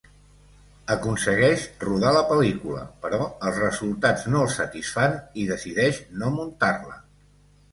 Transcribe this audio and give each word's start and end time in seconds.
Aconsegueix 0.93 1.65
rodar 1.83 2.13
la 2.15 2.23
pel·lícula, 2.31 2.81
però 3.03 3.27
els 3.49 3.59
resultats 3.65 4.25
no 4.33 4.41
el 4.47 4.51
satisfan 4.57 5.15
i 5.43 5.47
decideix 5.53 6.01
no 6.23 6.33
muntar-la. 6.41 6.99